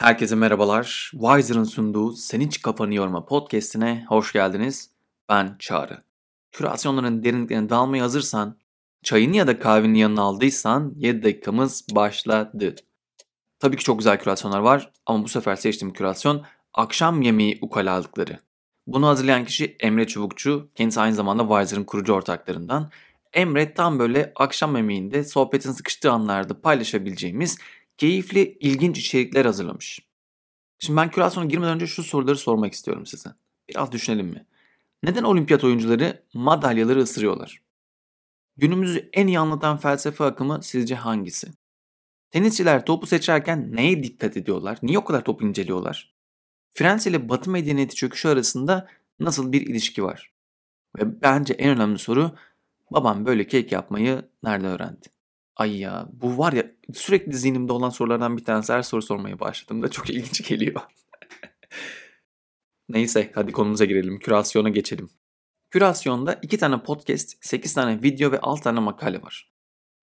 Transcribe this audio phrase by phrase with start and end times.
[0.00, 1.10] Herkese merhabalar.
[1.12, 4.90] Wiser'ın sunduğu Sen Hiç Kafanı Yorma podcastine hoş geldiniz.
[5.28, 5.98] Ben Çağrı.
[6.52, 8.58] Kürasyonların derinliklerine dalmaya hazırsan,
[9.02, 12.74] çayını ya da kahveni yanına aldıysan 7 dakikamız başladı.
[13.58, 16.44] Tabii ki çok güzel kürasyonlar var ama bu sefer seçtiğim kürasyon
[16.74, 18.38] akşam yemeği ukalalıkları.
[18.86, 22.90] Bunu hazırlayan kişi Emre Çubukçu, kendisi aynı zamanda Wiser'ın kurucu ortaklarından.
[23.32, 27.58] Emre tam böyle akşam yemeğinde sohbetin sıkıştığı anlarda paylaşabileceğimiz
[28.00, 30.00] keyifli, ilginç içerikler hazırlamış.
[30.78, 33.30] Şimdi ben kürasyona girmeden önce şu soruları sormak istiyorum size.
[33.68, 34.46] Biraz düşünelim mi?
[35.02, 37.62] Neden olimpiyat oyuncuları madalyaları ısırıyorlar?
[38.56, 41.48] Günümüzü en iyi anlatan felsefe akımı sizce hangisi?
[42.30, 44.78] Tenisçiler topu seçerken neye dikkat ediyorlar?
[44.82, 46.14] Niye o kadar top inceliyorlar?
[46.70, 50.32] Fransa ile Batı medeniyeti çöküşü arasında nasıl bir ilişki var?
[50.98, 52.32] Ve bence en önemli soru
[52.90, 55.19] babam böyle kek yapmayı nerede öğrendi?
[55.56, 59.82] Ay ya bu var ya sürekli zihnimde olan sorulardan bir tanesi her soru sormaya başladım
[59.82, 60.80] da çok ilginç geliyor.
[62.88, 64.18] Neyse hadi konumuza girelim.
[64.18, 65.10] Kürasyona geçelim.
[65.70, 69.50] Kürasyonda 2 tane podcast, 8 tane video ve 6 tane makale var.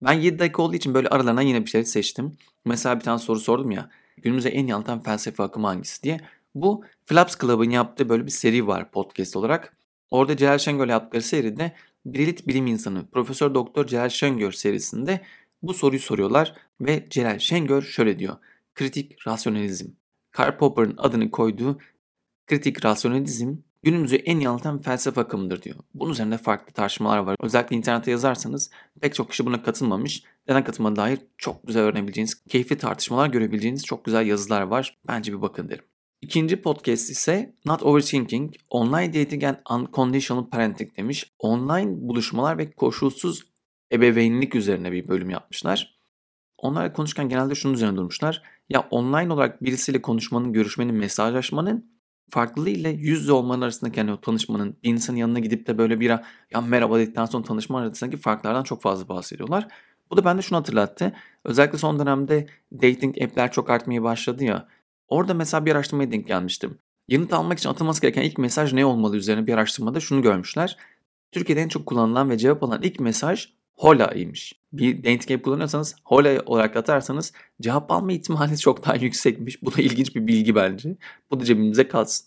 [0.02, 2.36] Ben 7 dakika olduğu için böyle aralarından yine bir şey seçtim.
[2.64, 3.90] Mesela bir tane soru sordum ya.
[4.16, 6.20] Günümüze en iyi anlatan felsefe akımı hangisi diye.
[6.54, 9.76] Bu Flaps Club'ın yaptığı böyle bir seri var podcast olarak.
[10.10, 11.72] Orada Celal Şengör yaptıkları seride
[12.06, 15.20] bir bilim insanı Profesör Doktor Celal Şengör serisinde
[15.62, 18.36] bu soruyu soruyorlar ve Celal Şengör şöyle diyor.
[18.74, 19.88] Kritik rasyonalizm.
[20.30, 21.78] Karl Popper'ın adını koyduğu
[22.46, 25.76] kritik rasyonalizm günümüzü en iyi anlatan felsefe akımıdır diyor.
[25.94, 27.36] Bunun üzerinde farklı tartışmalar var.
[27.40, 30.22] Özellikle internete yazarsanız pek çok kişi buna katılmamış.
[30.48, 34.98] Neden katılmadığına dair çok güzel öğrenebileceğiniz, keyifli tartışmalar görebileceğiniz çok güzel yazılar var.
[35.08, 35.84] Bence bir bakın derim.
[36.20, 41.32] İkinci podcast ise Not Overthinking, Online Dating and Unconditional Parenting demiş.
[41.38, 43.42] Online buluşmalar ve koşulsuz
[43.92, 45.98] ebeveynlik üzerine bir bölüm yapmışlar.
[46.58, 48.42] Onlarla konuşurken genelde şunun üzerine durmuşlar.
[48.68, 51.90] Ya online olarak birisiyle konuşmanın, görüşmenin, mesajlaşmanın
[52.30, 56.00] farklılığı ile yüz yüze olmanın arasındaki yani o tanışmanın bir insanın yanına gidip de böyle
[56.00, 56.08] bir
[56.50, 59.68] ya merhaba dedikten sonra tanışma arasındaki farklardan çok fazla bahsediyorlar.
[60.10, 61.12] Bu da bende şunu hatırlattı.
[61.44, 64.68] Özellikle son dönemde dating app'ler çok artmaya başladı ya.
[65.08, 66.78] Orada mesela bir araştırmaya denk gelmiştim.
[67.08, 70.76] Yanıt almak için atılması gereken ilk mesaj ne olmalı üzerine bir araştırmada şunu görmüşler.
[71.32, 74.52] Türkiye'de en çok kullanılan ve cevap alan ilk mesaj Hola'ymış.
[74.72, 79.62] Bir dating app kullanıyorsanız Hola olarak atarsanız cevap alma ihtimali çok daha yüksekmiş.
[79.62, 80.96] Bu da ilginç bir bilgi bence.
[81.30, 82.26] Bu da cebimize kalsın.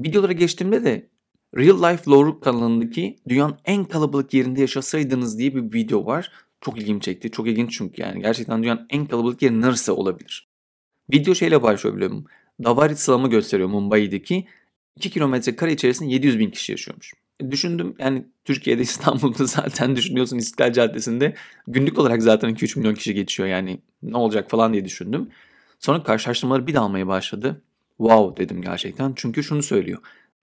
[0.00, 1.08] Videolara geçtiğimde de
[1.56, 6.32] Real Life Lore kanalındaki dünyanın en kalabalık yerinde yaşasaydınız diye bir video var.
[6.60, 7.30] Çok ilgimi çekti.
[7.30, 8.22] Çok ilginç çünkü yani.
[8.22, 10.49] Gerçekten dünyanın en kalabalık yeri neresi olabilir?
[11.12, 12.24] Video şeyle başlıyor biliyorum.
[12.64, 14.46] Davari Slam'ı gösteriyor Mumbai'deki.
[14.96, 17.14] 2 kilometre kare içerisinde 700 bin kişi yaşıyormuş.
[17.40, 21.34] E, düşündüm yani Türkiye'de İstanbul'da zaten düşünüyorsun İstiklal Caddesi'nde
[21.66, 25.28] günlük olarak zaten 2-3 milyon kişi geçiyor yani ne olacak falan diye düşündüm.
[25.78, 27.62] Sonra karşılaştırmaları bir de almaya başladı.
[27.98, 29.98] Wow dedim gerçekten çünkü şunu söylüyor.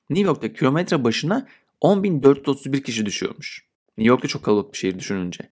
[0.10, 1.48] New York'ta kilometre başına
[1.82, 3.66] 10.431 kişi düşüyormuş.
[3.98, 5.50] New York'ta çok kalabalık bir şehir düşününce.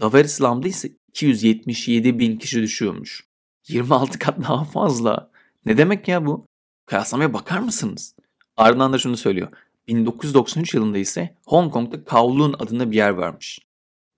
[0.00, 3.27] Dar es Salaam'da ise 277 bin kişi düşüyormuş.
[3.68, 5.30] 26 kat daha fazla.
[5.66, 6.46] Ne demek ya bu?
[6.86, 8.14] Kıyaslamaya bakar mısınız?
[8.56, 9.48] Ardından da şunu söylüyor.
[9.88, 13.58] 1993 yılında ise Hong Kong'da Kowloon adında bir yer varmış.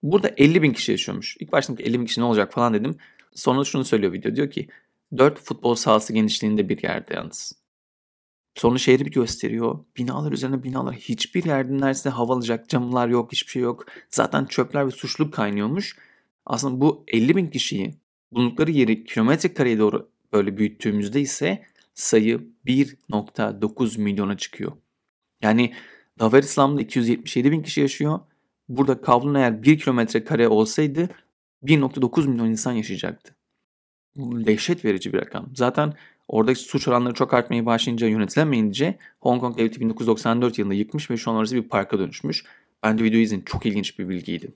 [0.02, 1.36] Burada 50 bin kişi yaşıyormuş.
[1.40, 2.96] İlk başta 50 bin kişi ne olacak falan dedim.
[3.34, 4.36] Sonra şunu söylüyor video.
[4.36, 4.68] Diyor ki
[5.18, 7.52] 4 futbol sahası genişliğinde bir yerde yalnız.
[8.54, 9.78] Sonra şehri bir gösteriyor.
[9.96, 10.94] Binalar üzerine binalar.
[10.94, 13.86] Hiçbir yerde neredeyse hava alacak camlar yok, hiçbir şey yok.
[14.10, 15.96] Zaten çöpler ve suçluk kaynıyormuş.
[16.46, 17.94] Aslında bu 50 bin kişiyi
[18.32, 21.62] bulundukları yeri kilometre kareye doğru böyle büyüttüğümüzde ise
[21.94, 24.72] sayı 1.9 milyona çıkıyor.
[25.42, 25.74] Yani
[26.20, 28.20] Dar İslam'da 277 bin kişi yaşıyor.
[28.68, 31.08] Burada Kavlun eğer 1 kilometre kare olsaydı
[31.64, 33.34] 1.9 milyon insan yaşayacaktı.
[34.16, 35.50] Bu dehşet verici bir rakam.
[35.54, 35.92] Zaten
[36.28, 41.30] oradaki suç oranları çok artmaya başlayınca yönetilemeyince Hong Kong devleti 1994 yılında yıkmış ve şu
[41.30, 42.44] an orası bir parka dönüşmüş.
[42.82, 43.44] Bence videoyu izleyin.
[43.44, 44.52] Çok ilginç bir bilgiydi.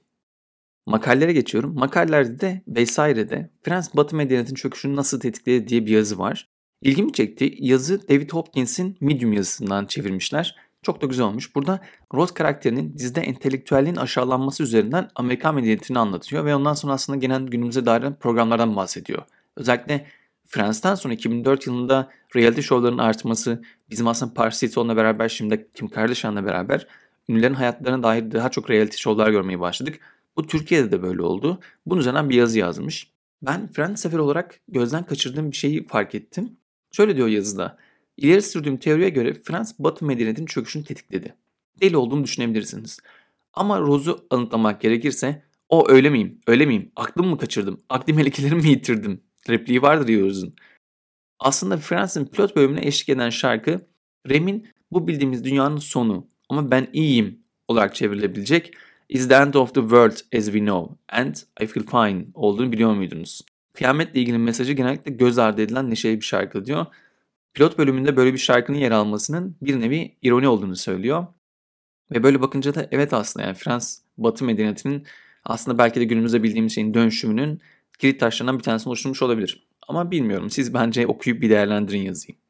[0.87, 1.75] Makalelere geçiyorum.
[1.75, 6.49] Makalelerde de vesairede Frans Batı medeniyetinin çöküşünü nasıl tetikledi diye bir yazı var.
[6.83, 7.55] İlgimi çekti.
[7.59, 10.57] Yazı David Hopkins'in Medium yazısından çevirmişler.
[10.83, 11.55] Çok da güzel olmuş.
[11.55, 11.81] Burada
[12.15, 17.87] Rose karakterinin dizide entelektüelliğin aşağılanması üzerinden Amerikan medeniyetini anlatıyor ve ondan sonra aslında genel günümüze
[17.87, 19.23] dair programlardan bahsediyor.
[19.57, 20.07] Özellikle
[20.47, 26.45] Friends'ten sonra 2004 yılında reality show'ların artması, bizim aslında Paris Hilton'la beraber şimdi Kim Kardashian'la
[26.47, 26.87] beraber
[27.29, 30.01] ünlülerin hayatlarına dair daha çok reality show'lar görmeye başladık.
[30.37, 31.61] Bu Türkiye'de de böyle oldu.
[31.87, 33.11] Bunun üzerinden bir yazı yazmış.
[33.43, 36.57] Ben Friends sefer olarak gözden kaçırdığım bir şeyi fark ettim.
[36.93, 37.79] Şöyle diyor yazıda.
[38.17, 41.35] İleri sürdüğüm teoriye göre Frans Batı medeniyetinin çöküşünü tetikledi.
[41.81, 43.01] Deli olduğumu düşünebilirsiniz.
[43.53, 48.69] Ama Rose'u anıtlamak gerekirse o öyle miyim, öyle miyim, aklımı mı kaçırdım, akli melekelerimi mi
[48.69, 50.55] yitirdim repliği vardır ya Rose'un.
[51.39, 53.81] Aslında Friends'in pilot bölümüne eşlik eden şarkı
[54.29, 57.39] Rem'in bu bildiğimiz dünyanın sonu ama ben iyiyim
[57.69, 58.75] olarak çevrilebilecek
[59.09, 62.95] Is the end of the world as we know and I feel fine olduğunu biliyor
[62.95, 63.43] muydunuz?
[63.75, 66.87] Kıyametle ilgili mesajı genellikle göz ardı edilen neşeli bir şarkı diyor.
[67.55, 71.27] Pilot bölümünde böyle bir şarkının yer almasının bir nevi ironi olduğunu söylüyor.
[72.13, 75.07] Ve böyle bakınca da evet aslında yani Frans Batı medeniyetinin
[75.45, 77.61] aslında belki de günümüzde bildiğimiz şeyin dönüşümünün
[77.99, 79.67] kilit taşlarından bir tanesini oluşturmuş olabilir.
[79.89, 82.44] Ama bilmiyorum siz bence okuyup bir değerlendirin yazayım.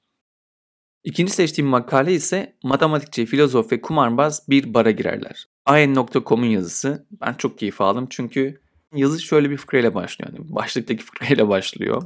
[1.05, 5.47] İkinci seçtiğim makale ise matematikçi, filozof ve kumarbaz bir bara girerler.
[5.69, 7.07] IN.com'un yazısı.
[7.21, 8.61] Ben çok keyif aldım çünkü
[8.95, 10.33] yazı şöyle bir fıkrayla başlıyor.
[10.33, 12.03] Yani başlıktaki fıkrayla başlıyor.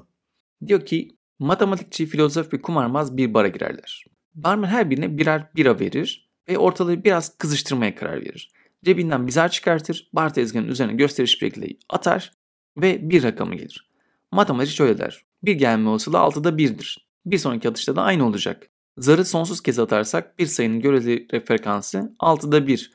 [0.66, 4.04] Diyor ki matematikçi, filozof ve kumarbaz bir bara girerler.
[4.34, 8.52] Barman her birine birer bira verir ve ortalığı biraz kızıştırmaya karar verir.
[8.84, 12.32] Cebinden bir zar çıkartır, bar tezgahının üzerine gösteriş şekilde atar
[12.76, 13.90] ve bir rakamı gelir.
[14.32, 15.24] Matematik şöyle der.
[15.42, 17.08] Bir gelme olasılığı 6'da 1'dir.
[17.26, 18.70] Bir sonraki atışta da aynı olacak.
[18.98, 22.92] Zarı sonsuz kez atarsak bir sayının göreli frekansı 6'da 1.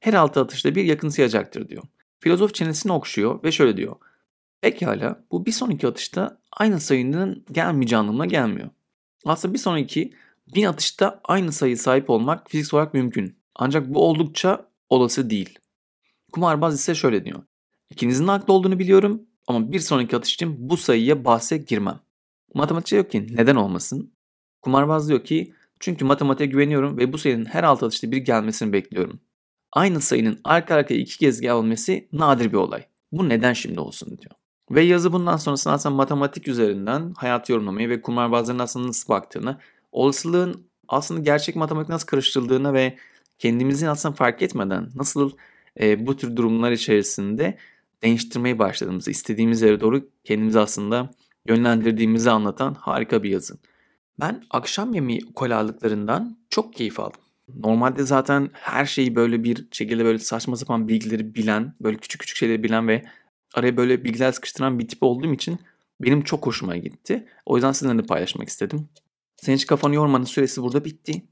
[0.00, 1.82] Her 6 atışta bir yakınsayacaktır diyor.
[2.20, 3.96] Filozof çenesini okşuyor ve şöyle diyor.
[4.60, 8.70] Pekala bu bir sonraki atışta aynı sayının gelmeyeceği anlamına gelmiyor.
[9.24, 10.12] Aslında bir sonraki
[10.54, 13.38] bin atışta aynı sayı sahip olmak fiziksel olarak mümkün.
[13.54, 15.58] Ancak bu oldukça olası değil.
[16.32, 17.42] Kumarbaz ise şöyle diyor.
[17.90, 22.00] İkinizin haklı olduğunu biliyorum ama bir sonraki atış için bu sayıya bahse girmem.
[22.54, 24.12] Matematikçi diyor ki neden olmasın?
[24.62, 29.20] Kumarbaz diyor ki çünkü matematiğe güveniyorum ve bu sayının her alt atışta bir gelmesini bekliyorum.
[29.72, 32.84] Aynı sayının arka arkaya iki kez gelmesi nadir bir olay.
[33.12, 34.34] Bu neden şimdi olsun diyor.
[34.70, 39.58] Ve yazı bundan sonrasında aslında matematik üzerinden hayat yorumlamayı ve kumarbazların aslında nasıl baktığını,
[39.92, 42.96] olasılığın aslında gerçek matematik nasıl karıştırıldığını ve
[43.38, 45.30] kendimizin aslında fark etmeden nasıl
[45.80, 47.58] e, bu tür durumlar içerisinde
[48.02, 51.10] değiştirmeye başladığımızı, istediğimiz yere doğru kendimizi aslında
[51.48, 53.58] yönlendirdiğimizi anlatan harika bir yazı.
[54.20, 57.20] Ben akşam yemeği ukalalıklarından çok keyif aldım.
[57.56, 62.36] Normalde zaten her şeyi böyle bir şekilde böyle saçma sapan bilgileri bilen, böyle küçük küçük
[62.36, 63.04] şeyleri bilen ve
[63.54, 65.58] araya böyle bilgiler sıkıştıran bir tip olduğum için
[66.00, 67.28] benim çok hoşuma gitti.
[67.46, 68.88] O yüzden sizinle de paylaşmak istedim.
[69.36, 71.22] Sen hiç kafanı yormanın süresi burada bitti.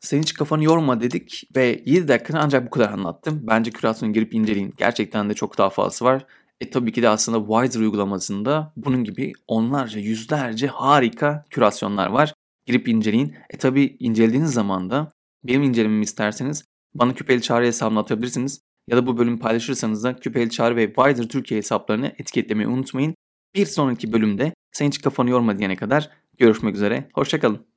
[0.00, 3.40] Sen hiç kafanı yorma dedik ve 7 dakikada ancak bu kadar anlattım.
[3.42, 4.74] Bence kürasyonu girip inceleyin.
[4.76, 6.26] Gerçekten de çok daha fazlası var.
[6.62, 12.34] E tabii ki de aslında Wiser uygulamasında bunun gibi onlarca, yüzlerce harika kürasyonlar var.
[12.66, 13.34] Girip inceleyin.
[13.50, 15.12] E tabii incelediğiniz zaman da
[15.44, 16.64] benim incelememi isterseniz
[16.94, 18.60] bana Küpeli Çağrı hesabını atabilirsiniz.
[18.88, 23.14] Ya da bu bölümü paylaşırsanız da Küpeli Çağrı ve Wiser Türkiye hesaplarını etiketlemeyi unutmayın.
[23.54, 27.08] Bir sonraki bölümde sen hiç kafanı yorma diyene kadar görüşmek üzere.
[27.14, 27.71] Hoşçakalın.